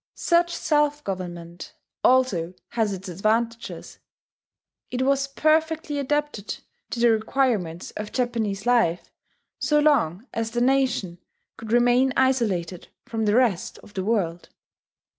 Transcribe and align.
Such 0.15 0.55
self 0.55 1.03
government 1.03 1.75
also 2.03 2.55
has 2.69 2.91
its 2.91 3.07
advantages: 3.07 3.99
it 4.89 5.03
was 5.03 5.27
perfectly 5.27 5.99
adapted 5.99 6.57
to 6.89 6.99
the 6.99 7.11
requirements 7.11 7.91
of 7.91 8.11
Japanese 8.11 8.65
life 8.65 9.11
so 9.59 9.77
long 9.77 10.25
as 10.33 10.49
the 10.49 10.61
nation 10.61 11.19
could 11.55 11.71
remain 11.71 12.13
isolated 12.17 12.87
from 13.05 13.25
the 13.25 13.35
rest 13.35 13.77
of 13.83 13.93
the 13.93 14.03
world. 14.03 14.49